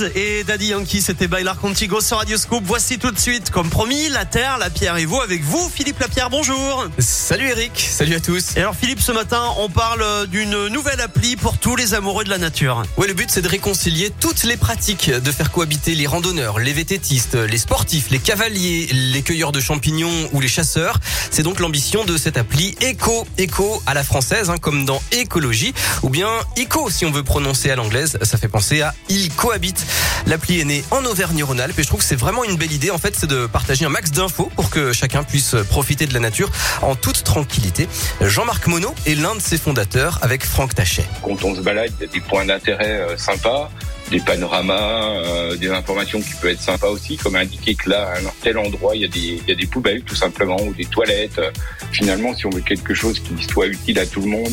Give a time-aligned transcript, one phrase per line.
[0.00, 2.62] Et Daddy Yankee, c'était Bailar Contigo sur Radio Scoop.
[2.64, 5.98] Voici tout de suite, comme promis, la Terre, la Pierre et vous avec vous, Philippe
[5.98, 6.86] Lapierre, bonjour.
[6.98, 8.56] Salut Eric, salut à tous.
[8.56, 12.30] Et alors Philippe, ce matin, on parle d'une nouvelle appli pour tous les amoureux de
[12.30, 12.84] la nature.
[12.96, 16.72] Ouais, le but c'est de réconcilier toutes les pratiques, de faire cohabiter les randonneurs, les
[16.72, 20.98] vététistes, les sportifs, les cavaliers, les cueilleurs de champignons ou les chasseurs.
[21.30, 25.74] C'est donc l'ambition de cette appli Eco, Eco à la française, hein, comme dans écologie,
[26.02, 29.81] ou bien Eco si on veut prononcer à l'anglaise, ça fait penser à il cohabite.
[30.26, 32.90] L'appli est née en Auvergne-Rhône-Alpes et je trouve que c'est vraiment une belle idée.
[32.90, 36.20] En fait, c'est de partager un max d'infos pour que chacun puisse profiter de la
[36.20, 36.50] nature
[36.82, 37.88] en toute tranquillité.
[38.20, 41.04] Jean-Marc Monod est l'un de ses fondateurs avec Franck Tachet.
[41.22, 43.70] Quand on se balade, il y a des points d'intérêt euh, sympas
[44.12, 48.18] des panoramas, euh, des informations qui peuvent être sympas aussi, comme indiquer que là, à
[48.18, 50.72] un tel endroit, il y a des, il y a des poubelles tout simplement, ou
[50.74, 51.40] des toilettes.
[51.92, 54.52] Finalement, si on veut quelque chose qui soit utile à tout le monde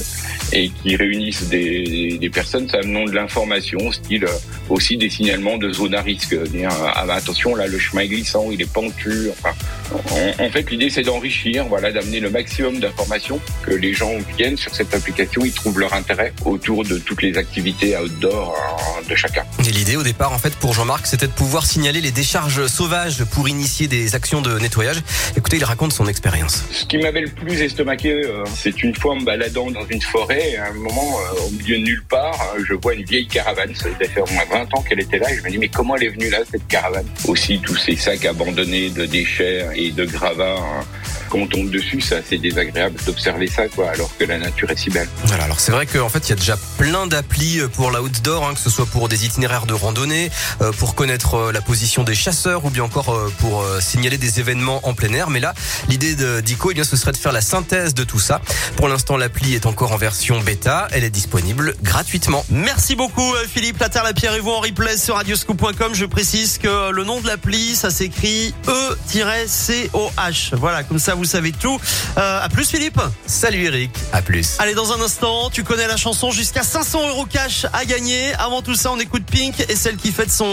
[0.54, 5.58] et qui réunisse des, des personnes, ça amenant de l'information, style euh, aussi des signalements
[5.58, 6.36] de zones à risque.
[6.50, 9.30] Dire, ah, bah, attention, là, le chemin est glissant, il est pentu.
[9.30, 9.54] Enfin,
[9.92, 14.74] en, fait, l'idée, c'est d'enrichir, voilà, d'amener le maximum d'informations, que les gens viennent sur
[14.74, 19.44] cette application, ils trouvent leur intérêt autour de toutes les activités outdoor hein, de chacun.
[19.68, 23.24] Et l'idée au départ, en fait, pour Jean-Marc, c'était de pouvoir signaler les décharges sauvages
[23.26, 25.02] pour initier des actions de nettoyage.
[25.36, 26.64] Écoutez, il raconte son expérience.
[26.72, 30.02] Ce qui m'avait le plus estomaqué, euh, c'est une fois en me baladant dans une
[30.02, 33.28] forêt, à un moment, euh, au milieu de nulle part, euh, je vois une vieille
[33.28, 33.74] caravane.
[33.76, 35.32] Ça devait faire au moins 20 ans qu'elle était là.
[35.32, 37.08] Et je me dis, mais comment elle est venue là, cette caravane?
[37.28, 40.84] Aussi, tous ces sacs abandonnés de déchets et de gravats.
[41.30, 44.78] Quand on tombe dessus, c'est assez désagréable d'observer ça, quoi, alors que la nature est
[44.78, 45.08] si belle.
[45.26, 48.54] Voilà, alors c'est vrai qu'en fait, il y a déjà plein d'applis pour l'outdoor, hein,
[48.54, 52.16] que ce soit pour des itinéraires de randonnée, euh, pour connaître euh, la position des
[52.16, 55.30] chasseurs ou bien encore euh, pour signaler des événements en plein air.
[55.30, 55.54] Mais là,
[55.88, 58.42] l'idée d'ICO, eh bien, ce serait de faire la synthèse de tout ça.
[58.76, 60.88] Pour l'instant, l'appli est encore en version bêta.
[60.92, 62.46] Elle est disponible gratuitement.
[62.50, 63.80] Merci beaucoup, Philippe.
[63.80, 65.94] La Terre, la Pierre et vous en replay sur radioscoop.com.
[65.94, 70.56] Je précise que le nom de l'appli, ça s'écrit E-C-O-H.
[70.56, 71.80] Voilà, comme ça, vous savez tout.
[72.18, 73.00] Euh, à plus, Philippe.
[73.26, 73.92] Salut, Eric.
[74.14, 74.56] À plus.
[74.60, 78.34] Allez, dans un instant, tu connais la chanson jusqu'à 500 euros cash à gagner.
[78.36, 80.48] Avant tout ça, on écoute Pink et celle qui fête son